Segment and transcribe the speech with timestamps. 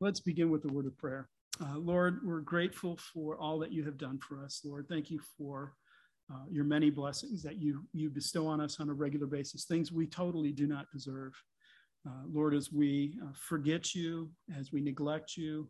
[0.00, 1.28] Let's begin with the word of prayer.
[1.60, 4.60] Uh, Lord, we're grateful for all that you have done for us.
[4.64, 5.74] Lord, thank you for
[6.32, 9.90] uh, your many blessings that you, you bestow on us on a regular basis, things
[9.90, 11.32] we totally do not deserve.
[12.06, 15.68] Uh, Lord, as we uh, forget you, as we neglect you,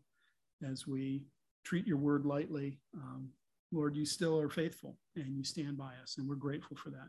[0.69, 1.25] as we
[1.65, 3.31] treat your word lightly, um,
[3.73, 7.09] Lord, you still are faithful and you stand by us, and we're grateful for that.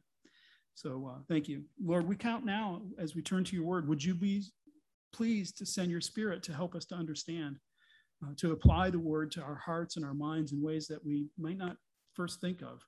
[0.76, 1.64] So uh, thank you.
[1.84, 3.90] Lord, we count now as we turn to your word.
[3.90, 4.44] Would you be
[5.12, 7.58] pleased to send your spirit to help us to understand,
[8.24, 11.28] uh, to apply the word to our hearts and our minds in ways that we
[11.38, 11.78] might not
[12.14, 12.84] first think of.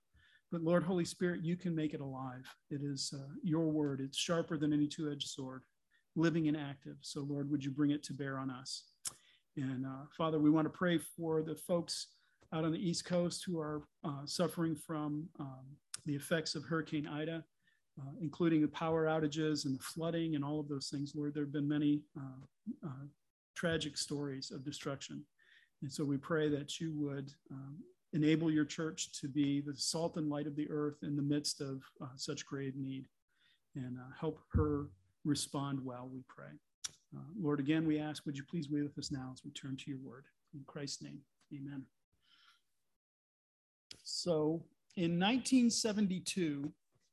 [0.52, 2.44] But Lord, Holy Spirit, you can make it alive.
[2.70, 5.64] It is uh, your word, it's sharper than any two edged sword,
[6.16, 6.98] living and active.
[7.02, 8.84] So, Lord, would you bring it to bear on us?
[9.56, 12.08] And uh, Father, we want to pray for the folks
[12.54, 15.66] out on the East Coast who are uh, suffering from um,
[16.06, 17.44] the effects of Hurricane Ida
[18.00, 21.44] uh, including the power outages and the flooding and all of those things, Lord, there
[21.44, 23.06] have been many uh, uh,
[23.56, 25.24] tragic stories of destruction.
[25.82, 27.78] And so we pray that you would um,
[28.14, 31.62] enable your church to be the salt and light of the earth in the midst
[31.62, 33.06] of uh, such grave need
[33.76, 34.88] and uh, help her
[35.24, 36.52] respond well, we pray.
[37.16, 39.78] Uh, Lord, again, we ask, would you please be with us now as we turn
[39.78, 40.26] to your word?
[40.54, 41.20] In Christ's name,
[41.54, 41.84] amen.
[44.04, 44.64] So
[44.96, 46.72] in 1972,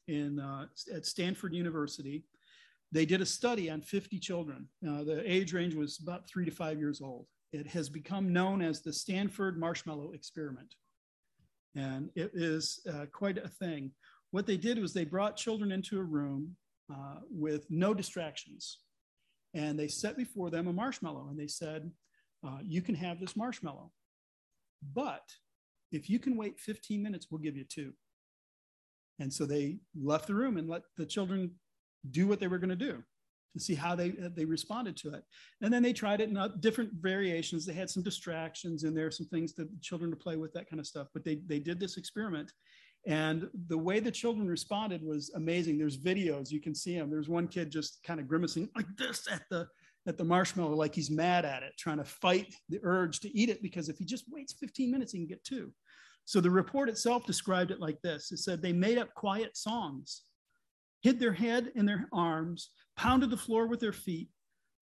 [0.08, 2.24] in, uh, at Stanford University.
[2.90, 4.66] They did a study on 50 children.
[4.86, 7.26] Uh, the age range was about three to five years old.
[7.52, 10.74] It has become known as the Stanford Marshmallow Experiment.
[11.74, 13.92] And it is uh, quite a thing.
[14.30, 16.56] What they did was they brought children into a room
[16.92, 18.78] uh, with no distractions.
[19.54, 21.90] And they set before them a marshmallow and they said,
[22.46, 23.90] uh, You can have this marshmallow.
[24.94, 25.24] But
[25.90, 27.92] if you can wait 15 minutes, we'll give you two.
[29.18, 31.52] And so they left the room and let the children
[32.10, 33.02] do what they were going to do
[33.54, 35.24] to see how they they responded to it.
[35.62, 37.64] And then they tried it in uh, different variations.
[37.64, 40.80] They had some distractions in there, some things that children to play with, that kind
[40.80, 41.08] of stuff.
[41.12, 42.52] But they they did this experiment,
[43.06, 45.78] and the way the children responded was amazing.
[45.78, 47.10] There's videos you can see them.
[47.10, 49.66] There's one kid just kind of grimacing like this at the
[50.06, 53.50] at the marshmallow, like he's mad at it, trying to fight the urge to eat
[53.50, 55.70] it because if he just waits 15 minutes, he can get two.
[56.28, 60.24] So the report itself described it like this it said they made up quiet songs,
[61.00, 62.68] hid their head in their arms,
[62.98, 64.28] pounded the floor with their feet,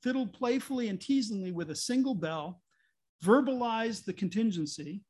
[0.02, 2.60] fiddled playfully and teasingly with a single bell,
[3.24, 5.02] verbalized the contingency.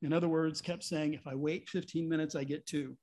[0.00, 2.96] In other words, kept saying, if I wait 15 minutes, I get two.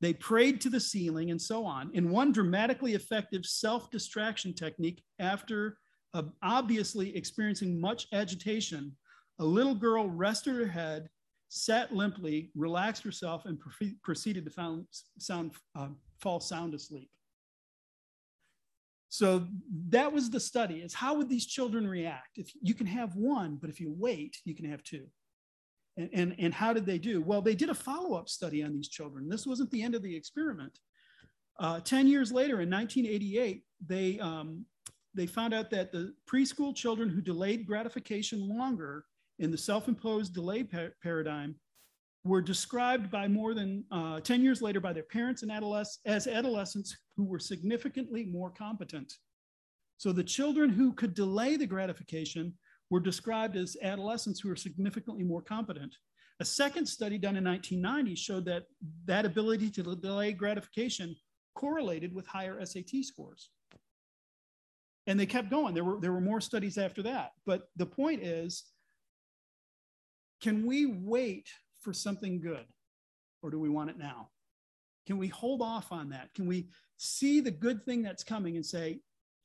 [0.00, 1.88] They prayed to the ceiling and so on.
[1.94, 5.78] In one dramatically effective self distraction technique, after
[6.14, 8.96] uh, obviously experiencing much agitation,
[9.38, 11.08] a little girl rested her head
[11.48, 13.58] sat limply, relaxed herself, and
[14.02, 14.86] proceeded to found,
[15.18, 15.88] sound, uh,
[16.20, 17.10] fall sound asleep.
[19.08, 19.46] So
[19.88, 22.36] that was the study is how would these children react?
[22.36, 25.06] If you can have one, but if you wait, you can have two.
[25.96, 27.22] And, and, and how did they do?
[27.22, 29.28] Well, they did a follow-up study on these children.
[29.28, 30.78] This wasn't the end of the experiment.
[31.58, 34.64] Uh, 10 years later, in 1988, they, um,
[35.14, 39.06] they found out that the preschool children who delayed gratification longer
[39.38, 41.54] in the self-imposed delay par- paradigm
[42.24, 46.26] were described by more than uh, 10 years later by their parents and adolescents as
[46.26, 49.12] adolescents who were significantly more competent.
[49.96, 52.54] So the children who could delay the gratification
[52.90, 55.94] were described as adolescents who were significantly more competent.
[56.40, 58.64] A second study done in 1990 showed that
[59.06, 61.16] that ability to delay gratification
[61.54, 63.50] correlated with higher SAT scores.
[65.08, 65.74] And they kept going.
[65.74, 67.32] There were, there were more studies after that.
[67.44, 68.64] But the point is,
[70.42, 71.48] can we wait
[71.80, 72.64] for something good
[73.42, 74.28] or do we want it now?
[75.06, 76.32] Can we hold off on that?
[76.34, 79.00] Can we see the good thing that's coming and say,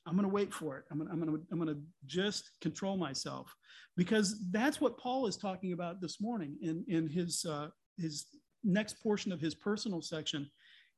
[0.05, 0.83] I'm going to wait for it.
[0.91, 3.55] I'm going, to, I'm, going to, I'm going to just control myself
[3.95, 8.25] because that's what Paul is talking about this morning in, in his, uh, his
[8.63, 10.49] next portion of his personal section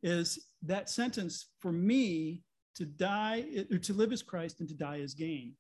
[0.02, 2.44] is that sentence for me
[2.76, 5.54] to die or to live as Christ and to die as gain.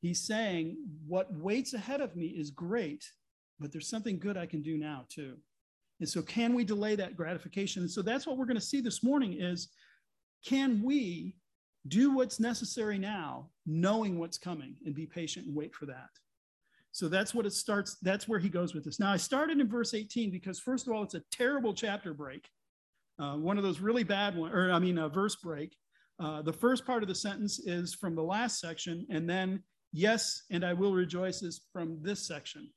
[0.00, 3.04] He's saying what waits ahead of me is great,
[3.60, 5.36] but there's something good I can do now too.
[6.00, 7.82] And so can we delay that gratification?
[7.82, 9.68] And so that's what we're going to see this morning is
[10.44, 11.36] can we
[11.88, 16.08] do what's necessary now, knowing what's coming and be patient and wait for that.
[16.92, 17.96] So that's what it starts.
[18.02, 18.98] That's where he goes with this.
[18.98, 22.48] Now, I started in verse 18 because, first of all, it's a terrible chapter break,
[23.18, 25.76] uh, one of those really bad ones, or I mean, a verse break.
[26.18, 30.42] Uh, the first part of the sentence is from the last section, and then, yes,
[30.50, 32.68] and I will rejoice is from this section.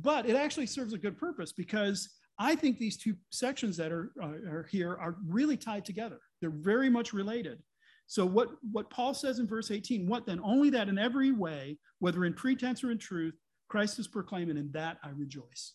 [0.00, 2.08] But it actually serves a good purpose because
[2.38, 6.20] I think these two sections that are, uh, are here are really tied together.
[6.40, 7.60] They're very much related.
[8.06, 10.40] So what, what Paul says in verse 18, what then?
[10.42, 13.34] Only that in every way, whether in pretense or in truth,
[13.68, 15.74] Christ is proclaimed, and in that I rejoice.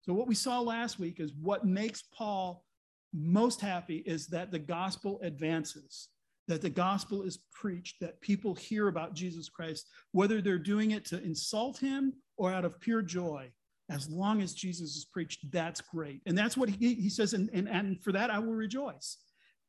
[0.00, 2.64] So what we saw last week is what makes Paul
[3.12, 6.08] most happy is that the gospel advances,
[6.48, 11.04] that the gospel is preached, that people hear about Jesus Christ, whether they're doing it
[11.06, 13.48] to insult him or out of pure joy.
[13.88, 16.22] As long as Jesus is preached, that's great.
[16.26, 19.18] And that's what he, he says, and, and, and for that I will rejoice.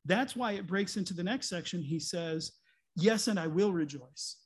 [0.06, 1.84] That's why it breaks into the next section.
[1.84, 2.54] He says,
[2.96, 4.38] Yes, and I will rejoice.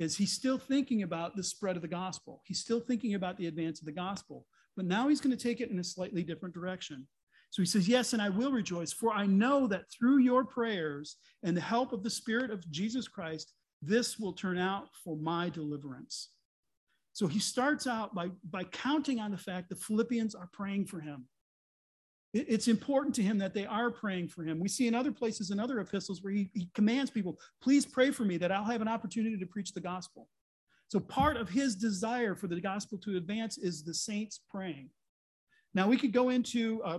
[0.00, 2.42] Is he's still thinking about the spread of the gospel?
[2.44, 4.46] He's still thinking about the advance of the gospel,
[4.76, 7.06] but now he's going to take it in a slightly different direction.
[7.50, 11.18] So he says, Yes, and I will rejoice, for I know that through your prayers
[11.44, 15.50] and the help of the Spirit of Jesus Christ, this will turn out for my
[15.50, 16.30] deliverance.
[17.14, 21.00] So he starts out by, by counting on the fact that Philippians are praying for
[21.00, 21.26] him
[22.34, 24.58] it's important to him that they are praying for him.
[24.58, 28.10] We see in other places, in other epistles, where he, he commands people, please pray
[28.10, 30.28] for me that I'll have an opportunity to preach the gospel.
[30.88, 34.90] So part of his desire for the gospel to advance is the saints praying.
[35.74, 36.98] Now we could go into uh,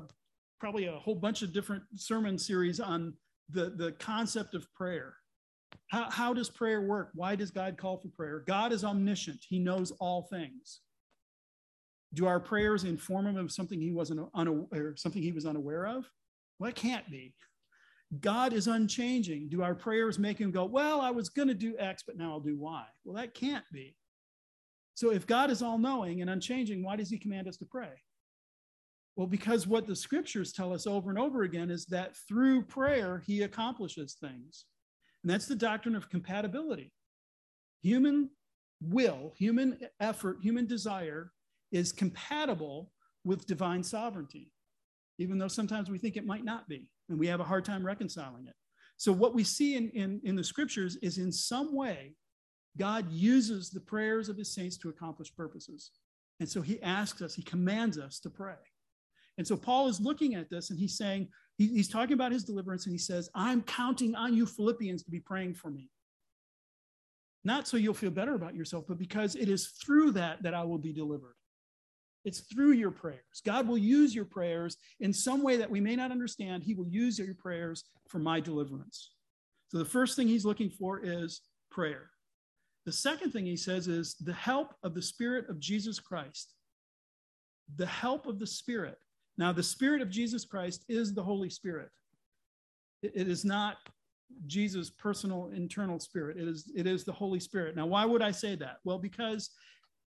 [0.58, 3.14] probably a whole bunch of different sermon series on
[3.50, 5.16] the, the concept of prayer.
[5.90, 7.10] How, how does prayer work?
[7.14, 8.44] Why does God call for prayer?
[8.48, 9.46] God is omniscient.
[9.48, 10.82] He knows all things.
[12.14, 16.10] Do our prayers inform him of something he wasn't unaware, something he was unaware of?
[16.60, 17.34] Well, it can't be.
[18.22, 19.50] God is unchanging.
[19.50, 22.32] Do our prayers make him go, well, I was going to do X, but now
[22.32, 22.84] I'll do Y?
[23.04, 23.96] Well, that can't be.
[24.94, 27.92] So if God is all knowing and unchanging, why does he command us to pray?
[29.16, 33.22] Well, because what the scriptures tell us over and over again is that through prayer,
[33.26, 34.66] he accomplishes things.
[35.26, 36.92] And that's the doctrine of compatibility.
[37.82, 38.30] Human
[38.80, 41.32] will, human effort, human desire
[41.72, 42.92] is compatible
[43.24, 44.52] with divine sovereignty,
[45.18, 47.84] even though sometimes we think it might not be, and we have a hard time
[47.84, 48.54] reconciling it.
[48.98, 52.14] So, what we see in, in, in the scriptures is in some way,
[52.78, 55.90] God uses the prayers of his saints to accomplish purposes.
[56.40, 58.62] And so he asks us, he commands us to pray.
[59.40, 62.44] And so Paul is looking at this and he's saying, he, he's talking about his
[62.44, 65.90] deliverance and he says, I'm counting on you, Philippians, to be praying for me.
[67.44, 70.64] Not so you'll feel better about yourself, but because it is through that that I
[70.64, 71.36] will be delivered.
[72.26, 73.42] It's through your prayers.
[73.46, 76.64] God will use your prayers in some way that we may not understand.
[76.64, 79.12] He will use your prayers for my deliverance.
[79.68, 82.10] So the first thing he's looking for is prayer.
[82.88, 86.54] The second thing he says is the help of the Spirit of Jesus Christ.
[87.76, 88.98] The help of the Spirit.
[89.38, 91.90] Now, the Spirit of Jesus Christ is the Holy Spirit.
[93.02, 93.78] it is not
[94.48, 96.38] Jesus' personal internal spirit.
[96.38, 97.76] It is, it is the Holy Spirit.
[97.76, 98.78] Now, why would I say that?
[98.84, 99.52] Well, because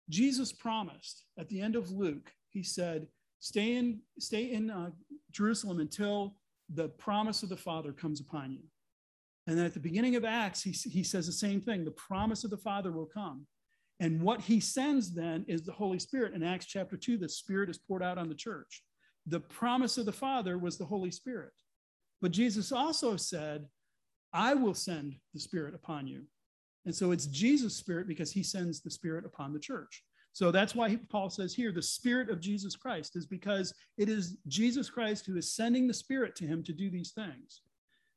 [0.10, 3.08] Jesus promised at the end of Luke, he said,
[3.40, 4.90] stay in, stay in uh,
[5.32, 6.36] Jerusalem until
[6.74, 8.64] the promise of the Father comes upon you.
[9.48, 12.44] And then at the beginning of Acts, he, he says the same thing the promise
[12.44, 13.46] of the Father will come.
[14.00, 16.34] And what he sends then is the Holy Spirit.
[16.34, 18.84] In Acts chapter 2, the Spirit is poured out on the church.
[19.28, 21.52] The promise of the Father was the Holy Spirit.
[22.22, 23.66] But Jesus also said,
[24.34, 26.24] I will send the Spirit upon you.
[26.86, 30.04] And so it's Jesus' spirit because he sends the spirit upon the church.
[30.32, 34.38] So that's why Paul says here the spirit of Jesus Christ is because it is
[34.48, 37.62] Jesus Christ who is sending the spirit to him to do these things.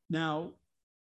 [0.08, 0.52] Now,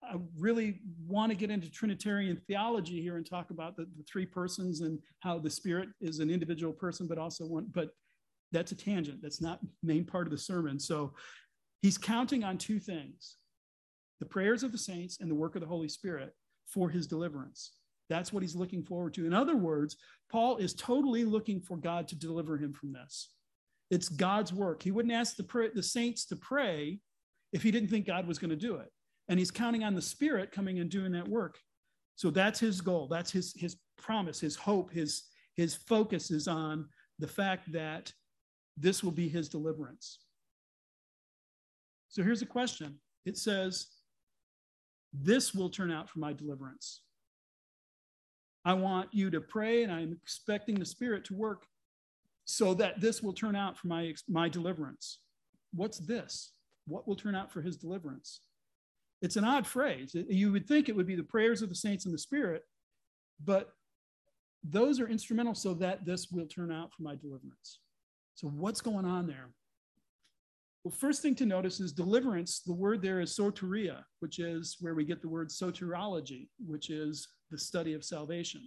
[0.02, 4.26] I really want to get into Trinitarian theology here and talk about the, the three
[4.26, 7.90] persons and how the spirit is an individual person, but also one, but
[8.56, 9.20] that's a tangent.
[9.20, 10.80] That's not main part of the sermon.
[10.80, 11.12] So
[11.82, 13.36] he's counting on two things
[14.18, 16.34] the prayers of the saints and the work of the Holy Spirit
[16.66, 17.72] for his deliverance.
[18.08, 19.26] That's what he's looking forward to.
[19.26, 19.96] In other words,
[20.32, 23.34] Paul is totally looking for God to deliver him from this.
[23.90, 24.82] It's God's work.
[24.82, 26.98] He wouldn't ask the, the saints to pray
[27.52, 28.90] if he didn't think God was going to do it.
[29.28, 31.58] And he's counting on the Spirit coming and doing that work.
[32.14, 33.06] So that's his goal.
[33.06, 35.25] That's his, his promise, his hope, his,
[35.56, 38.12] his focus is on the fact that
[38.76, 40.18] this will be his deliverance.
[42.09, 43.88] So here's a question it says,
[45.12, 47.02] this will turn out for my deliverance.
[48.64, 51.66] I want you to pray, and I'm expecting the Spirit to work
[52.45, 55.18] so that this will turn out for my, my deliverance.
[55.73, 56.52] What's this?
[56.87, 58.40] What will turn out for his deliverance?
[59.23, 60.14] It's an odd phrase.
[60.14, 62.62] You would think it would be the prayers of the saints and the Spirit,
[63.45, 63.71] but
[64.62, 67.80] those are instrumental so that this will turn out for my deliverance.
[68.37, 69.49] So, what's going on there?
[70.85, 72.61] Well, first thing to notice is deliverance.
[72.61, 77.26] The word there is soteria, which is where we get the word soteriology, which is
[77.50, 78.62] the study of salvation.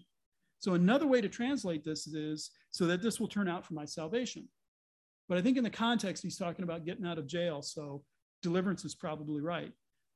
[0.58, 3.86] So another way to translate this is so that this will turn out for my
[3.86, 4.50] salvation.
[5.30, 7.62] But I think in the context, he's talking about getting out of jail.
[7.62, 8.04] So
[8.42, 9.72] deliverance is probably right.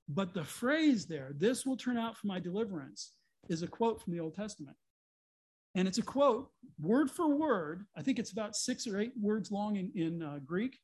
[0.09, 3.13] But the phrase there, this will turn out for my deliverance,
[3.49, 4.75] is a quote from the Old Testament.
[5.75, 6.49] And it's a quote
[6.79, 7.85] word for word.
[7.97, 10.77] I think it's about six or eight words long in, in uh, Greek,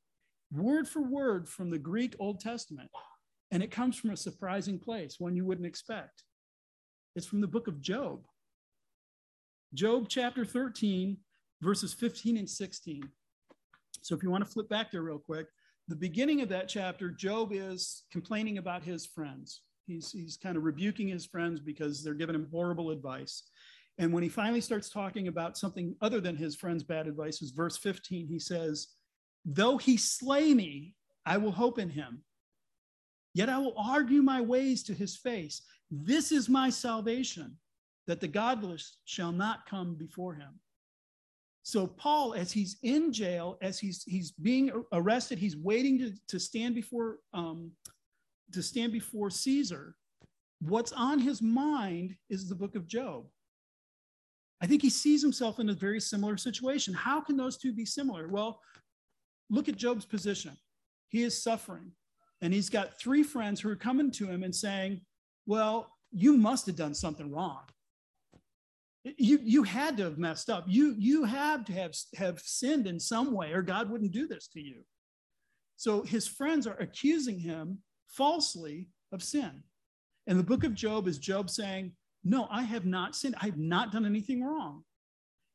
[0.52, 2.90] word for word from the Greek Old Testament.
[3.52, 6.24] And it comes from a surprising place, one you wouldn't expect.
[7.16, 8.22] It's from the book of Job.
[9.74, 11.18] Job chapter 13,
[11.62, 13.04] verses 15 and 16.
[14.02, 15.48] So if you want to flip back there real quick,
[15.88, 19.62] the beginning of that chapter, Job is complaining about his friends.
[19.88, 23.44] He's, he's kind of rebuking his friends because they're giving him horrible advice.
[24.00, 27.52] And when he finally starts talking about something other than his friend's bad advice, is
[27.52, 28.88] verse 15, he says,
[29.44, 32.24] Though he slay me, I will hope in him.
[33.34, 35.62] Yet I will argue my ways to his face.
[35.92, 37.58] This is my salvation,
[38.08, 40.60] that the godless shall not come before him.
[41.64, 46.40] So Paul, as he's in jail, as he's he's being arrested, he's waiting to, to
[46.40, 47.72] stand before um,
[48.54, 49.96] to stand before Caesar.
[50.62, 53.26] What's on his mind is the book of Job.
[54.62, 56.94] I think he sees himself in a very similar situation.
[56.94, 58.28] How can those two be similar?
[58.28, 58.62] Well,
[59.50, 60.58] look at Job's position.
[61.08, 61.92] He is suffering,
[62.42, 65.02] and he's got three friends who are coming to him and saying,
[65.46, 67.62] Well, you must have done something wrong.
[69.04, 70.66] You, you had to have messed up.
[70.68, 74.48] You, you had to have, have sinned in some way, or God wouldn't do this
[74.50, 74.82] to you.
[75.78, 79.64] So his friends are accusing him falsely of sin.
[80.28, 83.36] And the book of Job is Job saying, no, I have not sinned.
[83.42, 84.84] I have not done anything wrong.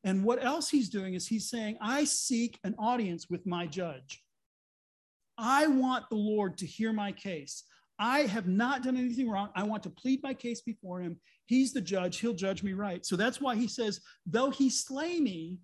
[0.03, 4.23] And what else he's doing is he's saying, I seek an audience with my judge.
[5.37, 7.63] I want the Lord to hear my case.
[7.97, 9.49] I have not done anything wrong.
[9.55, 11.17] I want to plead my case before him.
[11.45, 12.19] He's the judge.
[12.19, 13.05] He'll judge me right.
[13.05, 15.59] So that's why he says, though he slay me,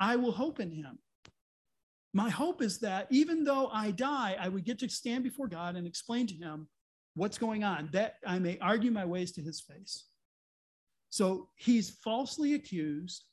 [0.00, 0.98] I will hope in him.
[2.14, 5.76] My hope is that even though I die, I would get to stand before God
[5.76, 6.68] and explain to him
[7.14, 10.04] what's going on, that I may argue my ways to his face.
[11.10, 13.24] So he's falsely accused,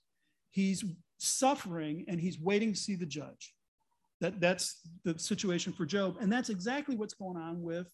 [0.51, 0.83] he's
[1.17, 3.53] suffering, and he's waiting to see the judge.
[4.21, 6.17] That, that's the situation for Job.
[6.21, 7.87] And that's exactly what's going on with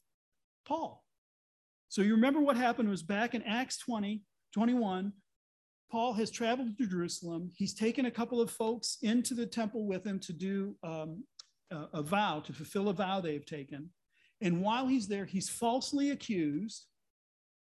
[0.68, 1.04] Paul.
[1.90, 4.22] So you remember what happened was back in Acts 20,
[4.54, 5.12] 21,
[5.92, 7.52] Paul has traveled to Jerusalem.
[7.54, 11.24] He's taken a couple of folks into the temple with him to do um,
[11.70, 13.90] a, a vow, to fulfill a vow they've taken.
[14.40, 16.86] And while he's there, he's falsely accused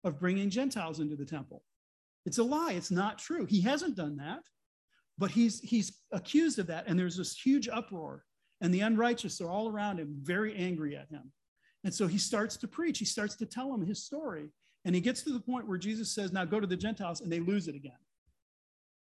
[0.03, 1.63] of bringing Gentiles into the temple.
[2.25, 2.73] It's a lie.
[2.73, 3.45] It's not true.
[3.45, 4.43] He hasn't done that,
[5.17, 8.23] but he's he's accused of that, and there's this huge uproar,
[8.61, 11.31] and the unrighteous are all around him, very angry at him.
[11.83, 12.99] And so he starts to preach.
[12.99, 14.49] He starts to tell them his story,
[14.85, 17.31] and he gets to the point where Jesus says, "Now go to the Gentiles," and
[17.31, 17.99] they lose it again.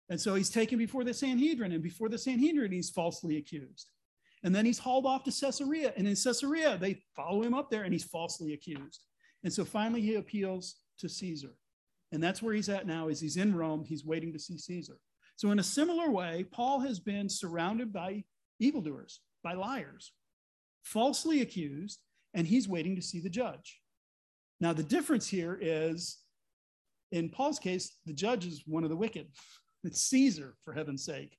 [0.09, 3.91] And so he's taken before the Sanhedrin, and before the Sanhedrin, he's falsely accused.
[4.43, 7.83] And then he's hauled off to Caesarea, and in Caesarea, they follow him up there,
[7.83, 9.05] and he's falsely accused.
[9.45, 11.55] And so finally, he appeals to Caesar.
[12.13, 14.97] And that's where he's at now is he's in Rome, he's waiting to see Caesar.
[15.37, 18.25] So in a similar way, Paul has been surrounded by
[18.59, 20.13] evildoers, by liars,
[20.83, 22.01] falsely accused,
[22.35, 23.81] and he's waiting to see the judge.
[24.61, 26.19] Now the difference here is
[27.13, 29.29] in Paul's case, the judge is one of the wicked.
[29.83, 31.39] It's Caesar, for heaven's sake.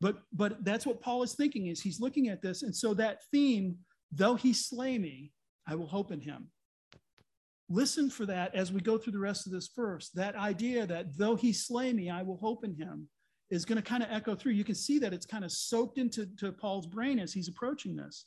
[0.00, 2.62] But but that's what Paul is thinking is he's looking at this.
[2.62, 3.76] And so that theme,
[4.10, 5.32] though he slay me,
[5.68, 6.48] I will hope in him
[7.72, 10.10] listen for that as we go through the rest of this verse.
[10.10, 13.08] That idea that though he slay me, I will hope in him
[13.50, 14.52] is going to kind of echo through.
[14.52, 17.96] You can see that it's kind of soaked into to Paul's brain as he's approaching
[17.96, 18.26] this.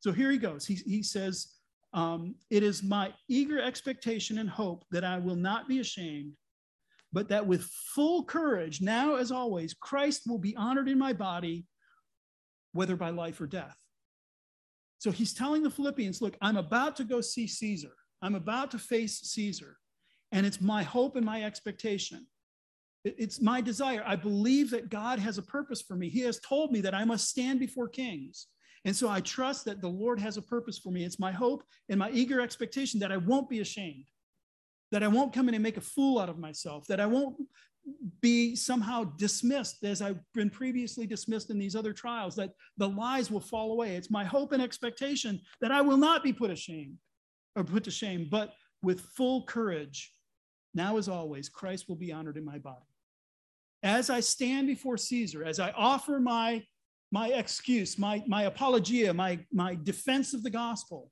[0.00, 0.66] So here he goes.
[0.66, 1.54] He, he says,
[1.92, 6.32] um, It is my eager expectation and hope that I will not be ashamed,
[7.12, 7.64] but that with
[7.94, 11.66] full courage, now as always, Christ will be honored in my body,
[12.72, 13.76] whether by life or death.
[14.98, 17.92] So he's telling the Philippians, Look, I'm about to go see Caesar.
[18.22, 19.76] I'm about to face Caesar,
[20.32, 22.26] and it's my hope and my expectation.
[23.04, 24.02] It's my desire.
[24.04, 26.08] I believe that God has a purpose for me.
[26.08, 28.48] He has told me that I must stand before kings.
[28.84, 31.04] And so I trust that the Lord has a purpose for me.
[31.04, 34.04] It's my hope and my eager expectation that I won't be ashamed,
[34.90, 37.36] that I won't come in and make a fool out of myself, that I won't
[38.20, 43.30] be somehow dismissed as I've been previously dismissed in these other trials, that the lies
[43.30, 43.96] will fall away.
[43.96, 46.98] It's my hope and expectation that I will not be put ashamed,
[47.58, 50.12] or put to shame, but with full courage,
[50.74, 52.86] now as always, Christ will be honored in my body.
[53.82, 56.62] As I stand before Caesar, as I offer my,
[57.10, 61.10] my excuse, my, my apologia, my, my defense of the gospel,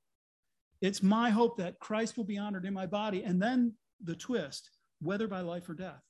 [0.81, 3.23] it's my hope that Christ will be honored in my body.
[3.25, 6.03] And then the twist, whether by life or death.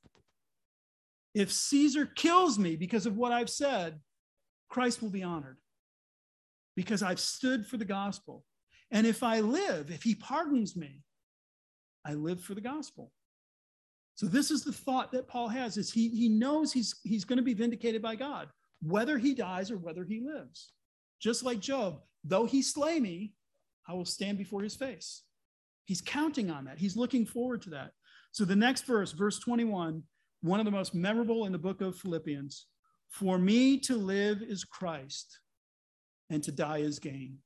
[1.35, 4.01] If Caesar kills me because of what I've said,
[4.69, 5.59] Christ will be honored
[6.75, 8.45] because I've stood for the gospel.
[8.91, 11.03] And if I live, if he pardons me,
[12.05, 13.13] I live for the gospel.
[14.15, 17.37] So this is the thought that Paul has is he, he knows he's, he's going
[17.37, 18.49] to be vindicated by God,
[18.81, 20.73] whether he dies or whether he lives.
[21.21, 23.35] Just like Job, though he slay me,
[23.89, 25.23] I will stand before his face.
[25.85, 26.79] He's counting on that.
[26.79, 27.93] He's looking forward to that.
[28.33, 30.03] So the next verse, verse 21,
[30.43, 32.67] one of the most memorable in the book of Philippians.
[33.09, 35.41] For me to live is Christ,
[36.29, 37.39] and to die is gain.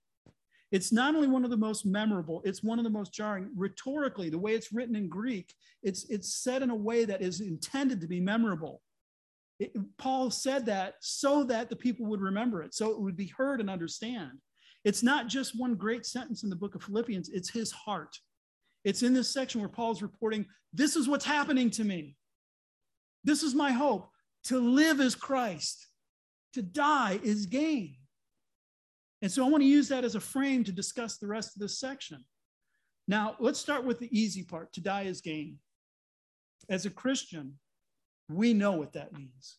[0.72, 3.50] It's not only one of the most memorable, it's one of the most jarring.
[3.56, 7.40] Rhetorically, the way it's written in Greek, it's, it's said in a way that is
[7.40, 8.80] intended to be memorable.
[9.58, 13.32] It, Paul said that so that the people would remember it, so it would be
[13.36, 14.38] heard and understand.
[14.84, 18.16] It's not just one great sentence in the book of Philippians, it's his heart.
[18.84, 22.16] It's in this section where Paul's reporting, This is what's happening to me.
[23.24, 24.08] This is my hope.
[24.44, 25.88] To live is Christ,
[26.54, 27.96] to die is gain.
[29.22, 31.60] And so I want to use that as a frame to discuss the rest of
[31.60, 32.24] this section.
[33.06, 35.58] Now, let's start with the easy part to die is gain.
[36.68, 37.58] As a Christian,
[38.28, 39.56] we know what that means.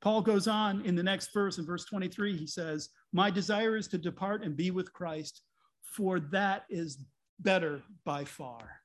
[0.00, 3.88] Paul goes on in the next verse, in verse 23, he says, My desire is
[3.88, 5.42] to depart and be with Christ,
[5.82, 7.04] for that is
[7.40, 8.80] better by far.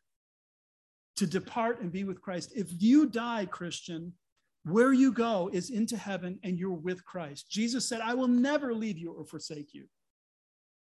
[1.18, 2.51] To depart and be with Christ.
[2.56, 4.13] If you die, Christian,
[4.65, 7.50] where you go is into heaven and you're with Christ.
[7.50, 9.86] Jesus said, I will never leave you or forsake you.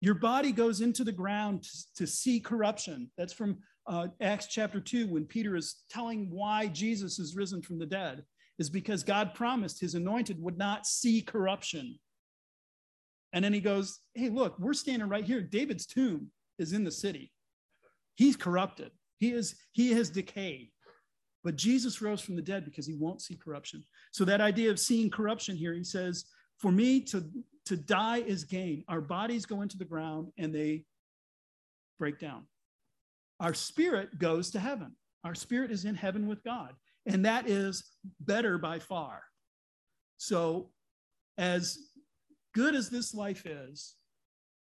[0.00, 3.11] Your body goes into the ground to, to see corruption.
[3.19, 7.78] That's from uh, Acts chapter 2, when Peter is telling why Jesus is risen from
[7.78, 8.25] the dead,
[8.59, 11.99] is because God promised his anointed would not see corruption.
[13.33, 15.40] And then he goes, Hey, look, we're standing right here.
[15.40, 17.33] David's tomb is in the city.
[18.16, 20.71] He's corrupted, he is, he has decayed.
[21.42, 23.83] But Jesus rose from the dead because he won't see corruption.
[24.12, 26.26] So that idea of seeing corruption here, he says,
[26.59, 27.25] for me to
[27.70, 28.82] to die is gain.
[28.88, 30.82] Our bodies go into the ground and they
[32.00, 32.46] break down.
[33.38, 34.96] Our spirit goes to heaven.
[35.22, 36.72] Our spirit is in heaven with God,
[37.06, 37.84] and that is
[38.18, 39.22] better by far.
[40.16, 40.72] So,
[41.38, 41.78] as
[42.56, 43.94] good as this life is,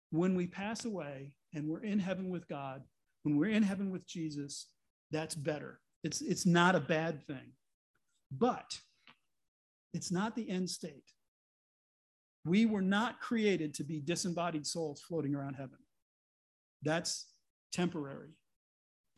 [0.09, 2.81] when we pass away and we're in heaven with God,
[3.23, 4.67] when we're in heaven with Jesus,
[5.11, 5.79] that's better.
[6.03, 7.53] It's, it's not a bad thing,
[8.33, 8.77] but
[9.93, 11.13] it's not the end state.
[12.47, 15.77] We were not created to be disembodied souls floating around heaven.
[16.81, 17.27] That's
[17.73, 18.29] temporary.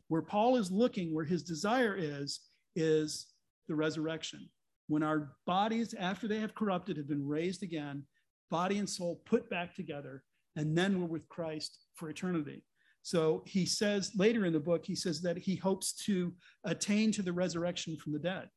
[0.08, 2.40] Where Paul is looking, where his desire is,
[2.76, 3.28] is
[3.68, 4.50] the resurrection.
[4.88, 8.04] When our bodies, after they have corrupted, have been raised again,
[8.50, 10.24] body and soul put back together,
[10.56, 12.64] and then we're with Christ for eternity.
[13.04, 17.22] So he says later in the book, he says that he hopes to attain to
[17.22, 18.50] the resurrection from the dead.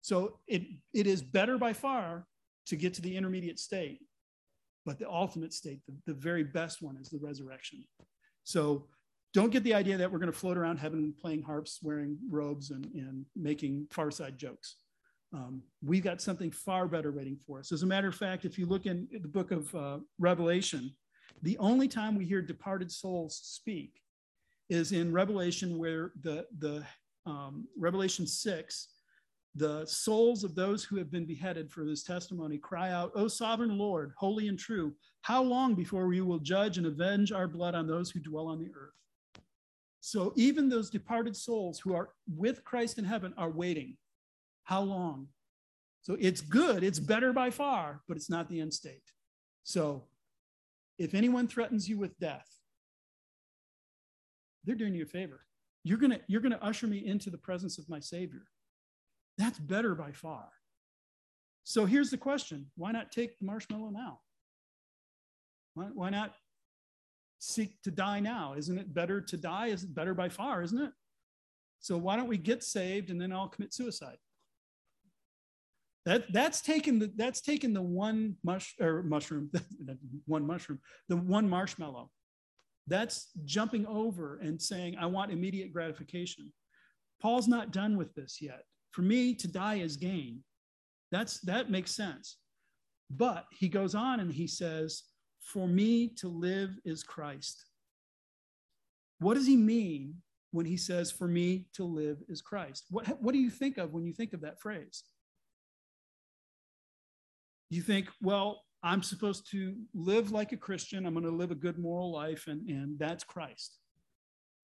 [0.00, 0.62] So it,
[0.94, 2.26] it is better by far
[2.68, 4.00] to get to the intermediate state.
[4.86, 7.84] But the ultimate state, the, the very best one, is the resurrection.
[8.44, 8.86] So
[9.34, 12.70] don't get the idea that we're going to float around heaven playing harps, wearing robes,
[12.70, 14.76] and, and making far side jokes.
[15.34, 17.70] Um, we've got something far better waiting for us.
[17.70, 20.90] As a matter of fact, if you look in the book of uh, Revelation,
[21.42, 24.00] the only time we hear departed souls speak
[24.70, 26.82] is in Revelation, where the, the
[27.26, 28.88] um, Revelation 6,
[29.58, 33.76] the souls of those who have been beheaded for this testimony cry out, O sovereign
[33.76, 37.86] Lord, holy and true, how long before you will judge and avenge our blood on
[37.86, 39.42] those who dwell on the earth?
[40.00, 43.96] So even those departed souls who are with Christ in heaven are waiting.
[44.64, 45.28] How long?
[46.02, 49.02] So it's good, it's better by far, but it's not the end state.
[49.64, 50.04] So
[50.98, 52.48] if anyone threatens you with death,
[54.64, 55.40] they're doing you a favor.
[55.82, 58.42] You're gonna, you're gonna usher me into the presence of my Savior.
[59.38, 60.48] That's better by far.
[61.64, 64.20] So here's the question why not take the marshmallow now?
[65.74, 66.34] Why, why not
[67.38, 68.54] seek to die now?
[68.56, 69.68] Isn't it better to die?
[69.68, 70.90] Is it better by far, isn't it?
[71.80, 74.16] So why don't we get saved and then I'll commit suicide?
[76.04, 79.50] That, that's taken the that's taken the one mush or mushroom,
[80.26, 82.10] one mushroom, the one marshmallow.
[82.86, 86.50] That's jumping over and saying, I want immediate gratification.
[87.20, 88.62] Paul's not done with this yet.
[88.98, 90.42] For me, to die is gain.
[91.12, 92.38] That's that makes sense.
[93.08, 95.04] But he goes on and he says,
[95.40, 97.64] For me to live is Christ.
[99.20, 100.16] What does he mean
[100.50, 102.86] when he says, For me to live is Christ?
[102.90, 105.04] What, what do you think of when you think of that phrase?
[107.70, 111.06] You think, well, I'm supposed to live like a Christian.
[111.06, 113.78] I'm going to live a good moral life, and, and that's Christ.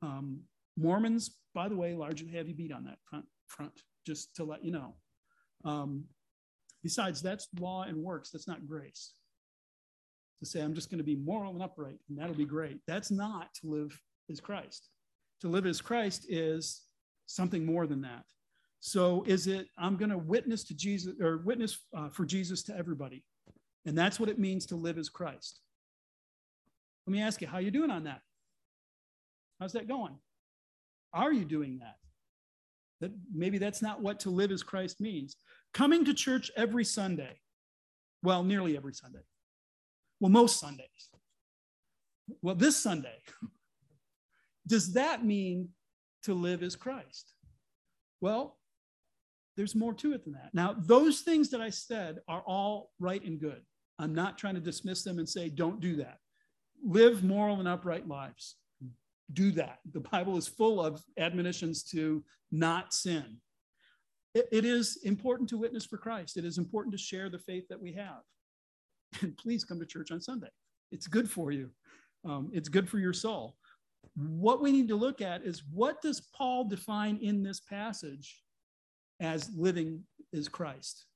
[0.02, 0.40] Um,
[0.76, 3.26] Mormons, by the way, largely heavy beat on that front.
[3.46, 4.94] front just to let you know.
[5.64, 6.04] Um,
[6.82, 9.14] besides, that's law and works, that's not grace.
[10.40, 12.78] to say, I'm just going to be moral and upright, and that'll be great.
[12.86, 13.98] That's not to live
[14.30, 14.88] as Christ.
[15.40, 16.82] To live as Christ is
[17.26, 18.24] something more than that.
[18.80, 22.76] So, is it, I'm going to witness to Jesus or witness uh, for Jesus to
[22.76, 23.24] everybody?
[23.86, 25.60] And that's what it means to live as Christ.
[27.06, 28.20] Let me ask you, how you doing on that?
[29.60, 30.16] How's that going?
[31.12, 31.96] Are you doing that?
[33.00, 35.36] That maybe that's not what to live as Christ means.
[35.72, 37.40] Coming to church every Sunday.
[38.22, 39.20] Well, nearly every Sunday.
[40.20, 41.10] Well, most Sundays.
[42.40, 43.18] Well, this Sunday.
[44.66, 45.70] Does that mean
[46.22, 47.32] to live as Christ?
[48.20, 48.56] Well,
[49.56, 50.50] there's more to it than that.
[50.52, 53.60] Now, those things that I said are all right and good.
[53.98, 56.18] I'm not trying to dismiss them and say, don't do that.
[56.82, 58.56] Live moral and upright lives.
[59.32, 59.78] Do that.
[59.92, 63.38] The Bible is full of admonitions to not sin.
[64.34, 66.36] it, it is important to witness for Christ.
[66.36, 68.22] It is important to share the faith that we have.
[69.22, 70.48] And please come to church on Sunday.
[70.90, 71.70] It's good for you.
[72.24, 73.56] Um, it's good for your soul.
[74.16, 78.42] What we need to look at is what does Paul define in this passage
[79.20, 81.06] as living as Christ?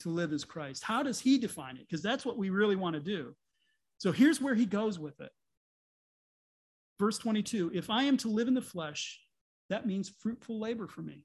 [0.00, 0.82] to live as Christ.
[0.82, 1.86] How does he define it?
[1.88, 3.34] Because that's what we really want to do.
[3.98, 5.30] So here's where he goes with it.
[6.98, 9.20] Verse 22 If I am to live in the flesh,
[9.68, 11.24] that means fruitful labor for me.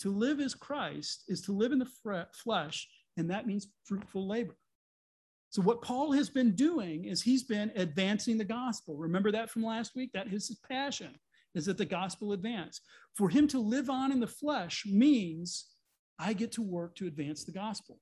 [0.00, 4.56] To live as Christ is to live in the flesh, and that means fruitful labor.
[5.50, 8.96] So, what Paul has been doing is he's been advancing the gospel.
[8.96, 10.10] Remember that from last week?
[10.14, 11.14] That is his passion,
[11.54, 12.80] is that the gospel advance.
[13.16, 15.66] For him to live on in the flesh means
[16.18, 17.98] I get to work to advance the gospel.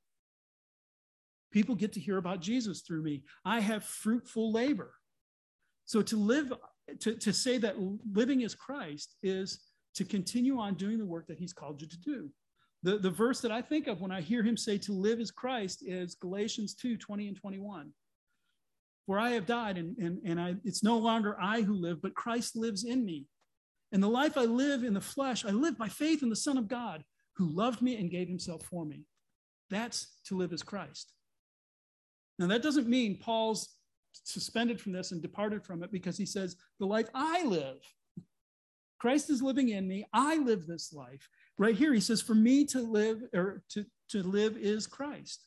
[1.52, 3.24] People get to hear about Jesus through me.
[3.44, 4.94] I have fruitful labor.
[5.86, 6.52] So to live,
[7.00, 7.76] to, to say that
[8.12, 9.60] living as Christ is
[9.94, 12.30] to continue on doing the work that he's called you to do.
[12.82, 15.30] The, the verse that I think of when I hear him say to live as
[15.30, 17.92] Christ is Galatians 2 20 and 21.
[19.06, 22.14] For I have died, and, and, and I, it's no longer I who live, but
[22.14, 23.26] Christ lives in me.
[23.92, 26.56] And the life I live in the flesh, I live by faith in the Son
[26.56, 27.02] of God
[27.36, 29.04] who loved me and gave himself for me.
[29.68, 31.12] That's to live as Christ.
[32.38, 33.68] Now, that doesn't mean Paul's
[34.12, 37.78] suspended from this and departed from it because he says, The life I live,
[38.98, 40.06] Christ is living in me.
[40.12, 41.28] I live this life.
[41.58, 45.44] Right here, he says, For me to live or to, to live is Christ.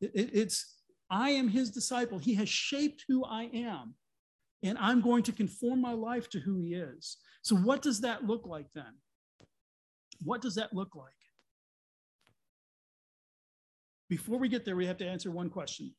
[0.00, 0.76] It, it, it's,
[1.10, 2.18] I am his disciple.
[2.18, 3.94] He has shaped who I am,
[4.62, 7.18] and I'm going to conform my life to who he is.
[7.42, 8.94] So, what does that look like then?
[10.22, 11.12] What does that look like?
[14.08, 15.94] Before we get there, we have to answer one question.